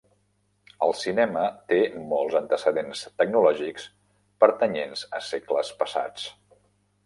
[0.85, 1.43] El cinema
[1.73, 1.77] té
[2.15, 3.87] molts antecedents tecnològics
[4.45, 6.29] pertanyents a segles passats.